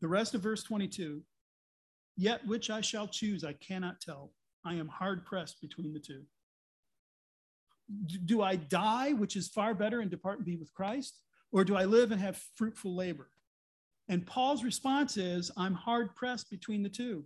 [0.00, 1.22] The rest of verse 22
[2.16, 4.32] Yet which I shall choose, I cannot tell.
[4.64, 6.22] I am hard pressed between the two.
[8.24, 11.20] Do I die, which is far better, and depart and be with Christ?
[11.52, 13.30] Or do I live and have fruitful labor?
[14.08, 17.24] And Paul's response is I'm hard pressed between the two.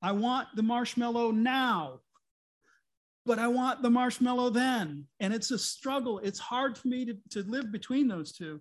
[0.00, 2.00] I want the marshmallow now
[3.24, 5.06] but I want the marshmallow then.
[5.20, 6.18] And it's a struggle.
[6.18, 8.60] It's hard for me to, to live between those two.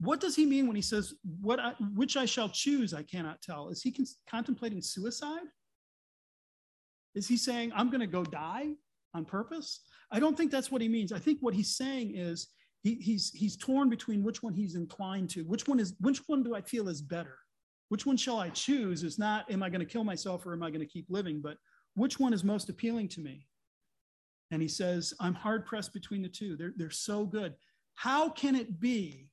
[0.00, 3.42] What does he mean when he says, "What I, which I shall choose, I cannot
[3.42, 3.68] tell"?
[3.68, 5.46] Is he con- contemplating suicide?
[7.14, 8.70] Is he saying, "I'm going to go die
[9.14, 9.80] on purpose"?
[10.10, 11.12] I don't think that's what he means.
[11.12, 12.48] I think what he's saying is
[12.82, 15.42] he, he's he's torn between which one he's inclined to.
[15.42, 17.38] Which one is which one do I feel is better?
[17.88, 19.02] Which one shall I choose?
[19.02, 21.40] Is not, am I going to kill myself or am I going to keep living?
[21.40, 21.58] But
[21.94, 23.46] which one is most appealing to me?
[24.50, 26.56] And he says, I'm hard pressed between the two.
[26.56, 27.54] They're, they're so good.
[27.94, 29.28] How can it be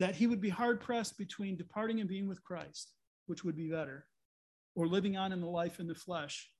[0.00, 2.94] that he would be hard pressed between departing and being with Christ,
[3.26, 4.06] which would be better,
[4.74, 6.50] or living on in the life in the flesh?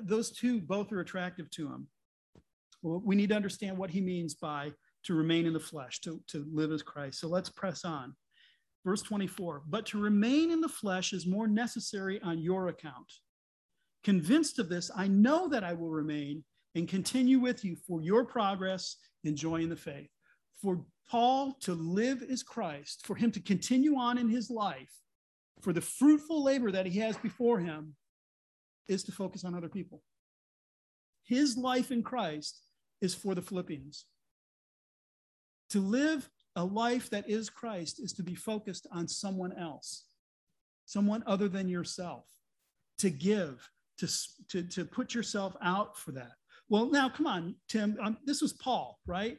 [0.00, 1.88] Those two both are attractive to him.
[2.82, 4.72] Well, we need to understand what he means by
[5.04, 7.18] to remain in the flesh, to, to live as Christ.
[7.18, 8.14] So let's press on.
[8.84, 13.10] Verse 24, but to remain in the flesh is more necessary on your account.
[14.02, 18.26] Convinced of this, I know that I will remain and continue with you for your
[18.26, 20.10] progress in joy in the faith.
[20.60, 24.92] For Paul to live is Christ, for him to continue on in his life,
[25.60, 27.94] for the fruitful labor that he has before him,
[28.88, 30.02] is to focus on other people.
[31.24, 32.60] His life in Christ
[33.00, 34.06] is for the Philippians.
[35.70, 40.04] To live a life that is Christ is to be focused on someone else,
[40.86, 42.26] someone other than yourself,
[42.98, 44.08] to give, to,
[44.50, 46.32] to, to put yourself out for that.
[46.68, 47.96] Well, now, come on, Tim.
[48.00, 49.38] Um, this was Paul, right?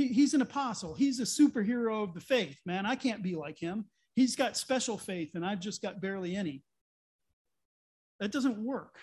[0.00, 0.94] He, he's an apostle.
[0.94, 2.86] He's a superhero of the faith, man.
[2.86, 3.84] I can't be like him.
[4.16, 6.64] He's got special faith, and I've just got barely any.
[8.18, 8.96] That doesn't work.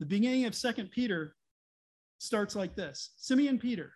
[0.00, 1.36] The beginning of Second Peter
[2.18, 3.92] starts like this Simeon Peter,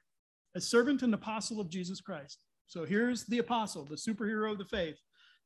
[0.54, 4.66] a servant and apostle of Jesus Christ, So here's the apostle, the superhero of the
[4.66, 4.98] faith.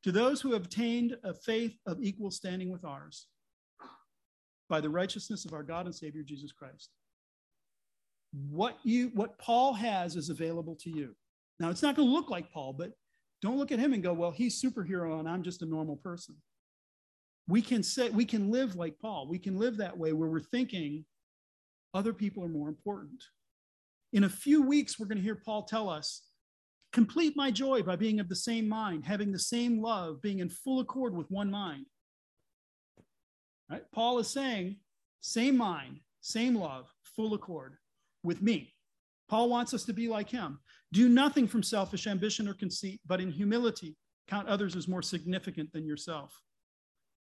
[0.03, 3.27] To those who have obtained a faith of equal standing with ours
[4.69, 6.91] by the righteousness of our God and Savior Jesus Christ.
[8.33, 11.15] What you what Paul has is available to you.
[11.61, 12.93] Now it's not going to look like Paul, but
[13.43, 16.37] don't look at him and go, well, he's superhero and I'm just a normal person.
[17.49, 19.29] We can say we can live like Paul.
[19.29, 21.05] We can live that way where we're thinking
[21.93, 23.23] other people are more important.
[24.13, 26.23] In a few weeks, we're going to hear Paul tell us
[26.93, 30.49] complete my joy by being of the same mind, having the same love, being in
[30.49, 31.87] full accord with one mind.
[33.71, 33.83] Right?
[33.95, 34.77] Paul is saying,
[35.21, 37.79] same mind, same love, full accord
[38.23, 38.75] with me.
[39.29, 40.59] Paul wants us to be like him.
[40.93, 43.97] Do nothing from selfish ambition or conceit, but in humility
[44.29, 46.33] count others as more significant than yourself.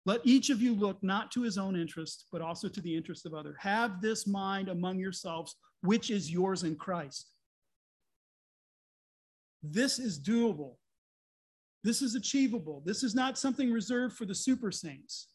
[0.05, 3.25] Let each of you look not to his own interest, but also to the interest
[3.25, 3.57] of others.
[3.59, 7.29] Have this mind among yourselves, which is yours in Christ.
[9.61, 10.75] This is doable.
[11.83, 12.81] This is achievable.
[12.85, 15.27] This is not something reserved for the super saints.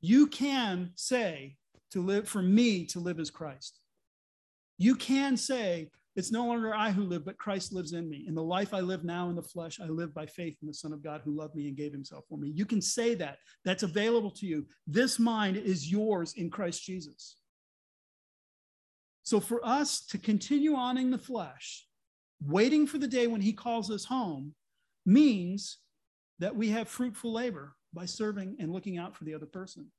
[0.00, 1.56] You can say
[1.90, 3.79] to live for me to live as Christ.
[4.80, 8.24] You can say, it's no longer I who live, but Christ lives in me.
[8.26, 10.72] In the life I live now in the flesh, I live by faith in the
[10.72, 12.48] Son of God who loved me and gave himself for me.
[12.48, 13.36] You can say that.
[13.62, 14.64] That's available to you.
[14.86, 17.36] This mind is yours in Christ Jesus.
[19.22, 21.86] So for us to continue on in the flesh,
[22.42, 24.54] waiting for the day when he calls us home,
[25.04, 25.76] means
[26.38, 29.92] that we have fruitful labor by serving and looking out for the other person.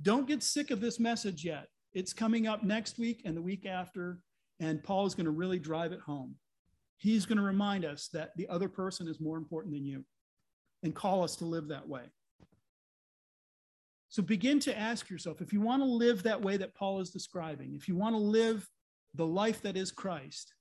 [0.00, 1.66] Don't get sick of this message yet.
[1.96, 4.18] It's coming up next week and the week after
[4.60, 6.34] and Paul is going to really drive it home.
[6.98, 10.04] He's going to remind us that the other person is more important than you
[10.82, 12.02] and call us to live that way.
[14.10, 17.08] So begin to ask yourself if you want to live that way that Paul is
[17.08, 18.68] describing, if you want to live
[19.14, 20.52] the life that is Christ,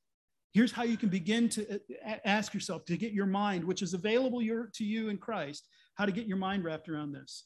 [0.53, 3.93] here's how you can begin to uh, ask yourself to get your mind, which is
[3.93, 7.43] available to you in Christ, how to get your mind wrapped around this.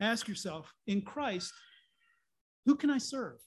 [0.00, 1.52] Ask yourself, in Christ,
[2.66, 3.38] who can I serve?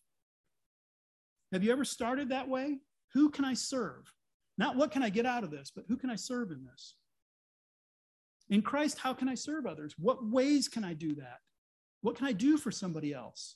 [1.51, 2.77] Have you ever started that way?
[3.13, 4.11] Who can I serve?
[4.57, 6.95] Not what can I get out of this, but who can I serve in this?
[8.49, 9.95] In Christ, how can I serve others?
[9.97, 11.39] What ways can I do that?
[12.01, 13.55] What can I do for somebody else?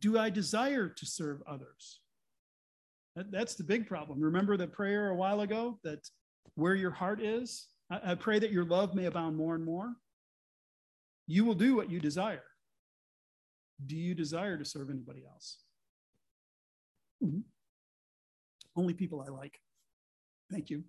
[0.00, 2.00] Do I desire to serve others?
[3.14, 4.20] That, that's the big problem.
[4.20, 6.06] Remember the prayer a while ago that
[6.54, 7.68] where your heart is?
[7.90, 9.94] I pray that your love may abound more and more.
[11.26, 12.42] You will do what you desire
[13.84, 15.58] do you desire to serve anybody else?
[17.22, 17.40] Mm-hmm.
[18.76, 19.60] Only people I like.
[20.50, 20.84] Thank you.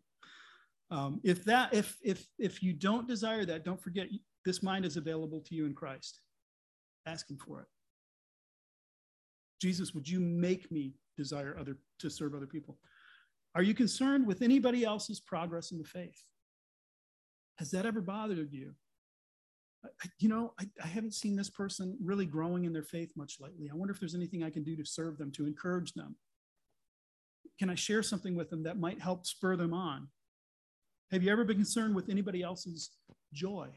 [0.89, 4.07] Um, if that, if if if you don't desire that, don't forget
[4.45, 6.21] this mind is available to you in Christ.
[7.05, 7.67] Ask Him for it.
[9.61, 12.77] Jesus, would you make me desire other to serve other people?
[13.55, 16.23] Are you concerned with anybody else's progress in the faith?
[17.57, 18.73] Has that ever bothered you?
[20.19, 23.69] You know, I, I, haven't seen this person really growing in their faith much lately.
[23.71, 26.15] I wonder if there's anything I can do to serve them, to encourage them.
[27.59, 30.07] Can I share something with them that might help spur them on?
[31.11, 32.91] Have you ever been concerned with anybody else's
[33.33, 33.69] joy?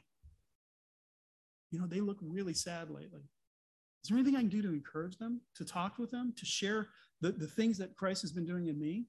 [1.70, 3.22] You know, they look really sad lately.
[4.02, 6.88] Is there anything I can do to encourage them, to talk with them, to share
[7.20, 9.04] the, the things that Christ has been doing in me?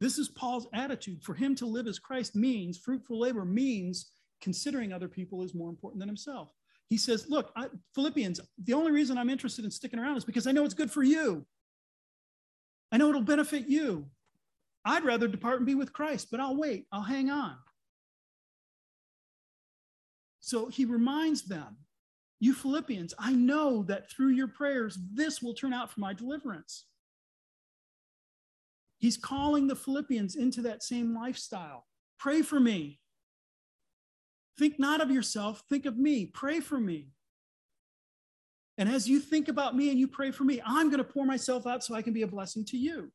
[0.00, 1.22] This is Paul's attitude.
[1.22, 4.10] For him to live as Christ means fruitful labor, means
[4.42, 6.52] considering other people is more important than himself.
[6.90, 10.46] He says, Look, I, Philippians, the only reason I'm interested in sticking around is because
[10.46, 11.46] I know it's good for you.
[12.90, 14.06] I know it'll benefit you.
[14.84, 17.56] I'd rather depart and be with Christ, but I'll wait, I'll hang on.
[20.40, 21.76] So he reminds them,
[22.40, 26.86] You Philippians, I know that through your prayers, this will turn out for my deliverance.
[28.98, 31.86] He's calling the Philippians into that same lifestyle.
[32.18, 33.00] Pray for me.
[34.58, 36.26] Think not of yourself, think of me.
[36.26, 37.08] Pray for me.
[38.78, 41.26] And as you think about me and you pray for me, I'm going to pour
[41.26, 43.12] myself out so I can be a blessing to you.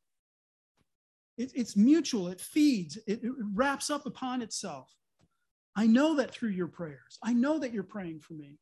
[1.36, 4.92] It, it's mutual, it feeds, it, it wraps up upon itself.
[5.76, 7.18] I know that through your prayers.
[7.22, 8.58] I know that you're praying for me.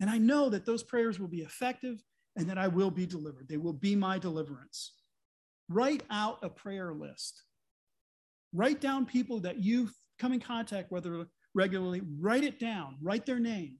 [0.00, 2.02] And I know that those prayers will be effective
[2.36, 3.48] and that I will be delivered.
[3.48, 4.94] They will be my deliverance.
[5.68, 7.42] Write out a prayer list.
[8.52, 13.38] Write down people that you come in contact, whether regularly, write it down, write their
[13.38, 13.78] name,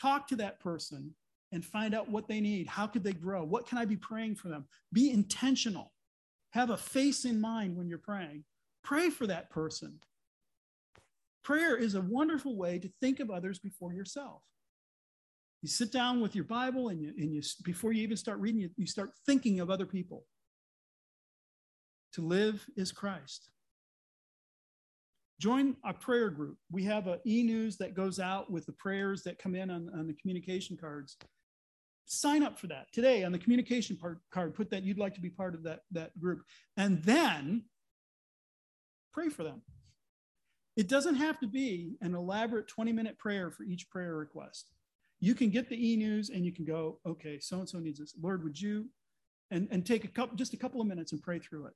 [0.00, 1.14] talk to that person
[1.52, 2.66] and find out what they need.
[2.66, 3.44] How could they grow?
[3.44, 4.66] What can I be praying for them?
[4.92, 5.92] Be intentional.
[6.50, 8.44] Have a face in mind when you're praying.
[8.82, 9.98] Pray for that person.
[11.42, 14.42] Prayer is a wonderful way to think of others before yourself.
[15.62, 18.60] You sit down with your Bible and you, and you before you even start reading,
[18.60, 20.24] you, you start thinking of other people.
[22.14, 23.50] To live is Christ.
[25.40, 26.58] Join our prayer group.
[26.70, 29.90] We have an e news that goes out with the prayers that come in on,
[29.98, 31.16] on the communication cards.
[32.04, 34.54] Sign up for that today on the communication part, card.
[34.54, 36.42] Put that you'd like to be part of that, that group.
[36.76, 37.64] And then
[39.14, 39.62] pray for them.
[40.76, 44.66] It doesn't have to be an elaborate 20 minute prayer for each prayer request.
[45.20, 47.98] You can get the e news and you can go, okay, so and so needs
[47.98, 48.14] this.
[48.20, 48.90] Lord, would you?
[49.50, 51.72] And, and take a couple, just a couple of minutes and pray through it.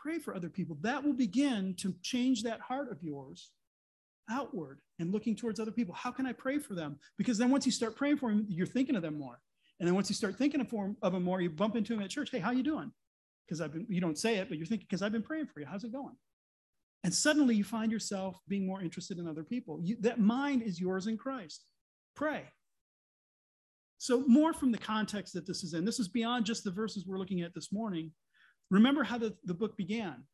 [0.00, 0.78] Pray for other people.
[0.80, 3.50] That will begin to change that heart of yours
[4.30, 5.94] outward and looking towards other people.
[5.94, 6.98] How can I pray for them?
[7.18, 9.40] Because then once you start praying for them, you're thinking of them more.
[9.78, 12.30] And then once you start thinking of them more, you bump into them at church.
[12.30, 12.92] Hey, how you doing?
[13.46, 15.60] Because I've been, you don't say it, but you're thinking, because I've been praying for
[15.60, 15.66] you.
[15.66, 16.16] How's it going?
[17.02, 19.80] And suddenly you find yourself being more interested in other people.
[19.82, 21.64] You, that mind is yours in Christ.
[22.14, 22.44] Pray.
[23.98, 25.84] So, more from the context that this is in.
[25.84, 28.12] This is beyond just the verses we're looking at this morning.
[28.70, 30.24] Remember how the, the book began.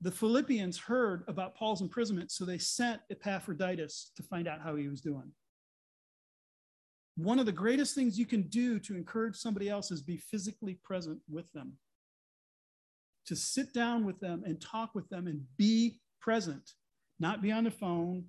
[0.00, 4.88] The Philippians heard about Paul's imprisonment, so they sent Epaphroditus to find out how he
[4.88, 5.30] was doing.
[7.16, 10.78] One of the greatest things you can do to encourage somebody else is be physically
[10.82, 11.74] present with them
[13.26, 16.72] to sit down with them and talk with them and be present,
[17.20, 18.24] not be on the phone,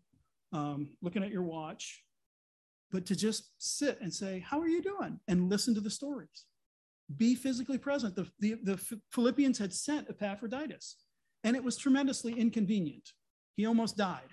[0.51, 2.03] um, looking at your watch,
[2.91, 5.19] but to just sit and say, How are you doing?
[5.27, 6.45] and listen to the stories.
[7.17, 8.15] Be physically present.
[8.15, 10.97] The, the, the Philippians had sent Epaphroditus,
[11.43, 13.09] and it was tremendously inconvenient.
[13.55, 14.29] He almost died,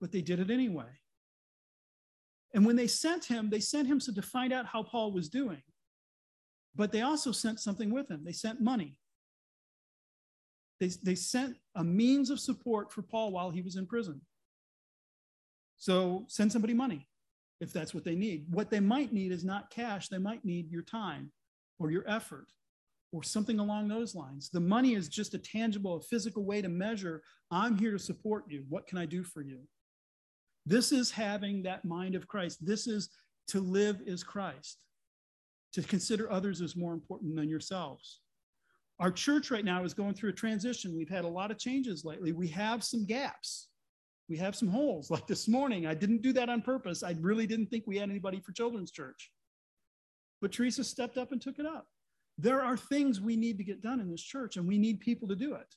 [0.00, 1.00] but they did it anyway.
[2.54, 5.28] And when they sent him, they sent him so to find out how Paul was
[5.28, 5.62] doing.
[6.74, 8.22] But they also sent something with him.
[8.24, 8.96] They sent money.
[10.78, 14.20] They, they sent a means of support for Paul while he was in prison.
[15.76, 17.08] So send somebody money
[17.60, 18.46] if that's what they need.
[18.50, 21.30] What they might need is not cash, they might need your time
[21.80, 22.46] or your effort
[23.12, 24.50] or something along those lines.
[24.50, 28.44] The money is just a tangible, a physical way to measure I'm here to support
[28.46, 28.64] you.
[28.68, 29.62] What can I do for you?
[30.64, 32.64] This is having that mind of Christ.
[32.64, 33.08] This is
[33.48, 34.84] to live as Christ,
[35.72, 38.20] to consider others as more important than yourselves.
[39.00, 40.94] Our church right now is going through a transition.
[40.96, 42.32] We've had a lot of changes lately.
[42.32, 43.68] We have some gaps.
[44.28, 45.10] We have some holes.
[45.10, 47.02] Like this morning, I didn't do that on purpose.
[47.02, 49.32] I really didn't think we had anybody for children's church.
[50.40, 51.86] But Teresa stepped up and took it up.
[52.38, 55.28] There are things we need to get done in this church, and we need people
[55.28, 55.74] to do it.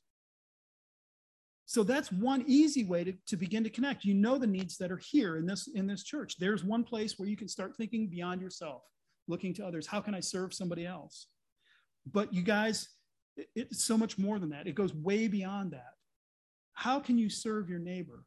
[1.65, 4.05] So that's one easy way to, to begin to connect.
[4.05, 6.37] You know the needs that are here in this in this church.
[6.37, 8.83] There's one place where you can start thinking beyond yourself,
[9.27, 9.87] looking to others.
[9.87, 11.27] How can I serve somebody else?
[12.11, 12.89] But you guys,
[13.55, 14.67] it's so much more than that.
[14.67, 15.93] It goes way beyond that.
[16.73, 18.25] How can you serve your neighbor?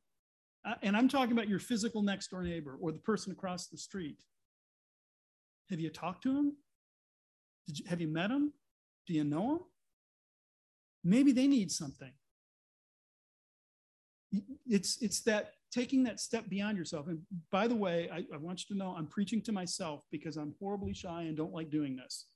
[0.64, 3.78] Uh, and I'm talking about your physical next door neighbor or the person across the
[3.78, 4.22] street.
[5.70, 6.52] Have you talked to him?
[7.66, 8.52] You, have you met him?
[9.06, 9.60] Do you know him?
[11.04, 12.12] Maybe they need something.
[14.66, 17.06] It's, it's that taking that step beyond yourself.
[17.08, 20.36] And by the way, I, I want you to know I'm preaching to myself because
[20.36, 22.26] I'm horribly shy and don't like doing this.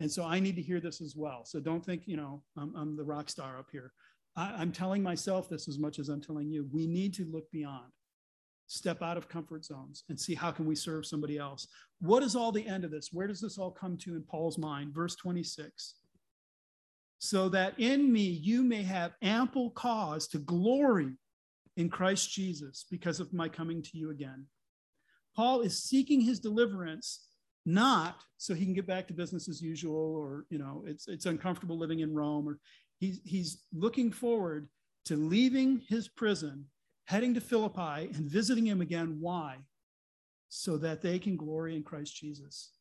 [0.00, 1.44] And so I need to hear this as well.
[1.44, 3.92] So don't think, you know, I'm, I'm the rock star up here.
[4.36, 6.66] I, I'm telling myself this as much as I'm telling you.
[6.72, 7.92] We need to look beyond,
[8.72, 11.68] step out of comfort zones and see how can we serve somebody else.
[12.00, 13.10] What is all the end of this?
[13.12, 14.94] Where does this all come to in Paul's mind?
[14.94, 15.96] Verse 26.
[17.18, 21.10] So that in me you may have ample cause to glory
[21.76, 24.46] in Christ Jesus because of my coming to you again.
[25.36, 27.26] Paul is seeking his deliverance
[27.66, 31.26] not so he can get back to business as usual or you know it's it's
[31.26, 32.58] uncomfortable living in rome or
[32.98, 34.68] he's he's looking forward
[35.04, 36.64] to leaving his prison
[37.06, 39.56] heading to philippi and visiting him again why
[40.48, 42.72] so that they can glory in christ jesus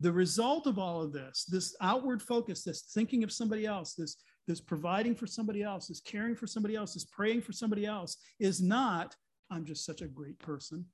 [0.00, 4.16] the result of all of this this outward focus this thinking of somebody else this
[4.46, 8.16] this providing for somebody else this caring for somebody else this praying for somebody else
[8.40, 9.14] is not
[9.50, 10.84] i'm just such a great person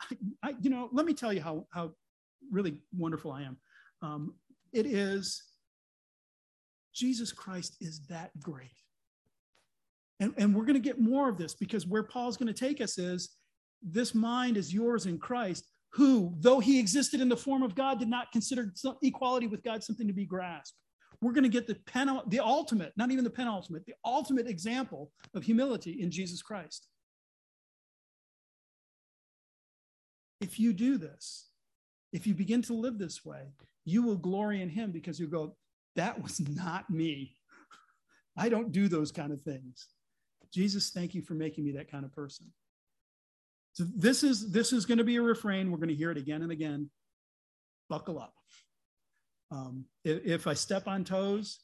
[0.00, 1.92] I, I, you know, let me tell you how, how
[2.50, 3.56] really wonderful I am.
[4.02, 4.34] Um,
[4.72, 5.42] it is
[6.94, 8.70] Jesus Christ is that great.
[10.20, 12.80] And, and we're going to get more of this because where Paul's going to take
[12.80, 13.36] us is
[13.82, 17.98] this mind is yours in Christ, who, though he existed in the form of God,
[17.98, 20.76] did not consider equality with God something to be grasped.
[21.20, 25.10] We're going to get the pen, the ultimate, not even the penultimate, the ultimate example
[25.34, 26.88] of humility in Jesus Christ.
[30.40, 31.48] if you do this,
[32.12, 33.42] if you begin to live this way,
[33.84, 35.56] you will glory in him because you go,
[35.96, 37.36] that was not me.
[38.36, 39.88] I don't do those kind of things.
[40.52, 42.46] Jesus, thank you for making me that kind of person.
[43.72, 45.70] So this is this is going to be a refrain.
[45.70, 46.90] We're going to hear it again and again.
[47.88, 48.34] Buckle up.
[49.50, 51.60] Um, if, if I step on toes,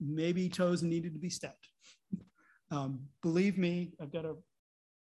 [0.00, 1.68] maybe toes needed to be stepped.
[2.70, 4.34] Um, believe me, I've got a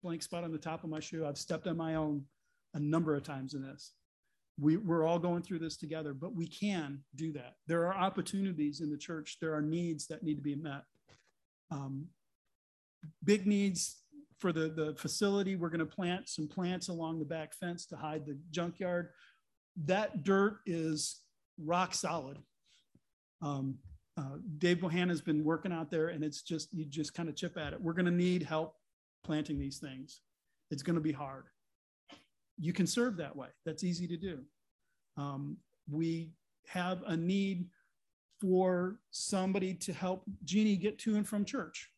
[0.03, 1.26] blank spot on the top of my shoe.
[1.26, 2.24] I've stepped on my own
[2.74, 3.93] a number of times in this.
[4.61, 7.55] We, we're all going through this together, but we can do that.
[7.66, 10.82] There are opportunities in the church, there are needs that need to be met.
[11.70, 12.07] Um,
[13.25, 14.03] big needs
[14.39, 15.57] for the, the facility.
[15.57, 19.11] We're going to plant some plants along the back fence to hide the junkyard.
[19.85, 21.21] That dirt is
[21.59, 22.39] rock solid.
[23.43, 23.79] Um,
[24.17, 27.37] uh, Dave Bohanna has been working out there and it's just, you just kind of
[27.37, 27.81] chip at it.
[27.81, 28.75] We're going to need help
[29.25, 30.21] planting these things.
[30.71, 31.45] It's going to be hard.
[32.59, 33.49] You can serve that way.
[33.65, 34.41] That's easy to do.
[35.17, 35.57] Um,
[35.91, 36.33] we
[36.67, 37.67] have a need
[38.41, 41.91] for somebody to help Jeannie get to and from church.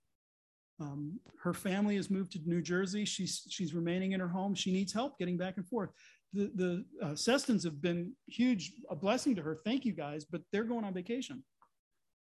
[0.81, 3.05] Um, her family has moved to New Jersey.
[3.05, 4.55] She's she's remaining in her home.
[4.55, 5.91] She needs help getting back and forth.
[6.33, 9.59] The the uh, Sestons have been huge, a blessing to her.
[9.64, 11.45] Thank you guys, but they're going on vacation.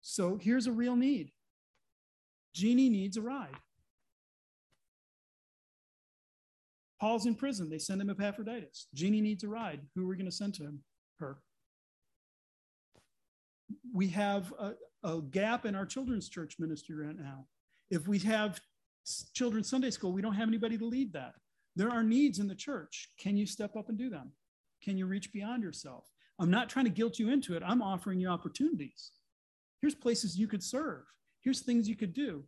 [0.02, 1.32] So here's a real need.
[2.54, 3.56] Jeannie needs a ride.
[7.00, 7.70] Paul's in prison.
[7.70, 8.88] They send him Epaphroditus.
[8.94, 9.80] Jeannie needs a ride.
[9.96, 10.84] Who are we going to send to him?
[11.20, 11.38] Her.
[13.94, 17.46] We have a, a gap in our children's church ministry right now.
[17.90, 18.60] If we have
[19.34, 21.34] children's Sunday school, we don't have anybody to lead that.
[21.76, 23.10] There are needs in the church.
[23.20, 24.32] Can you step up and do them?
[24.84, 26.06] Can you reach beyond yourself?
[26.40, 27.64] I'm not trying to guilt you into it.
[27.66, 29.12] I'm offering you opportunities.
[29.82, 31.04] Here's places you could serve.
[31.42, 32.44] Here's things you could do.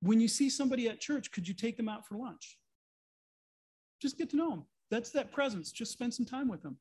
[0.00, 2.58] When you see somebody at church, could you take them out for lunch?
[4.00, 4.64] Just get to know them.
[4.90, 5.72] That's that presence.
[5.72, 6.76] Just spend some time with them.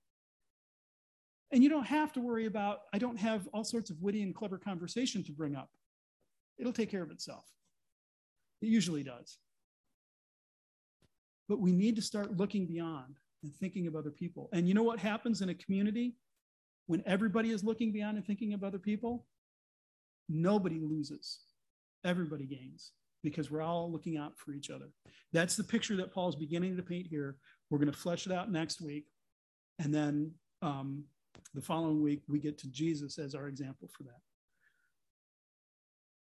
[1.51, 4.35] And you don't have to worry about, I don't have all sorts of witty and
[4.35, 5.69] clever conversation to bring up
[6.57, 7.45] it'll take care of itself.
[8.61, 9.37] It usually does.
[11.47, 14.49] But we need to start looking beyond and thinking of other people.
[14.53, 16.15] And you know what happens in a community
[16.87, 19.25] when everybody is looking beyond and thinking of other people?
[20.27, 21.39] Nobody loses,
[22.03, 22.91] everybody gains
[23.23, 24.89] because we're all looking out for each other.
[25.33, 27.37] That's the picture that Paul's beginning to paint here.
[27.69, 29.05] We're going to flesh it out next week.
[29.79, 30.31] And then
[30.61, 31.03] um,
[31.53, 34.21] the following week, we get to Jesus as our example for that.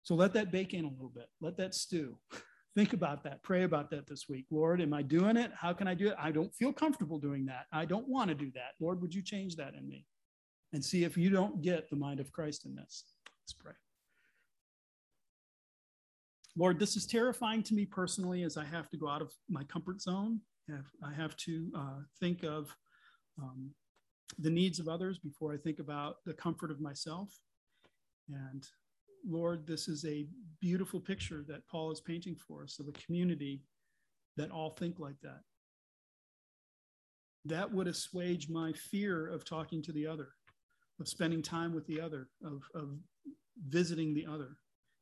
[0.05, 1.28] So let that bake in a little bit.
[1.40, 2.16] Let that stew.
[2.76, 3.42] Think about that.
[3.42, 4.46] Pray about that this week.
[4.50, 5.52] Lord, am I doing it?
[5.57, 6.16] How can I do it?
[6.18, 7.66] I don't feel comfortable doing that.
[7.72, 8.72] I don't want to do that.
[8.80, 10.05] Lord, would you change that in me?
[10.72, 13.05] And see if you don't get the mind of Christ in this.
[13.42, 13.72] Let's pray.
[16.57, 19.64] Lord, this is terrifying to me personally as I have to go out of my
[19.64, 20.40] comfort zone.
[20.68, 22.74] I have to uh, think of
[23.40, 23.70] um,
[24.38, 27.28] the needs of others before I think about the comfort of myself.
[28.28, 28.66] And
[29.28, 30.26] Lord, this is a
[30.60, 33.62] beautiful picture that Paul is painting for us of a community
[34.36, 35.40] that all think like that.
[37.44, 40.30] That would assuage my fear of talking to the other,
[41.00, 42.96] of spending time with the other, of, of
[43.68, 44.56] visiting the other,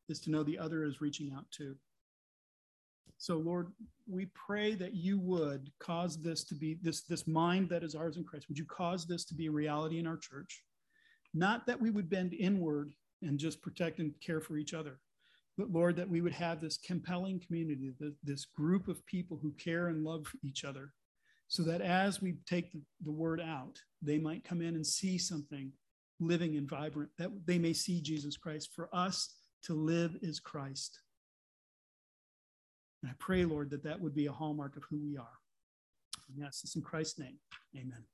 [0.08, 1.76] is to know the other is reaching out too.
[3.18, 3.68] So, Lord,
[4.08, 8.16] we pray that you would cause this to be this, this mind that is ours
[8.16, 8.48] in Christ.
[8.48, 10.64] Would you cause this to be a reality in our church?
[11.32, 12.92] Not that we would bend inward
[13.22, 14.98] and just protect and care for each other.
[15.58, 17.92] But Lord, that we would have this compelling community,
[18.22, 20.92] this group of people who care and love each other,
[21.48, 22.72] so that as we take
[23.04, 25.70] the, word out, they might come in and see something
[26.18, 28.70] living and vibrant, that they may see Jesus Christ.
[28.74, 30.98] For us to live is Christ.
[33.02, 35.38] And I pray, Lord, that that would be a hallmark of who we are.
[36.28, 37.36] And yes, it's in Christ's name.
[37.76, 38.04] Amen.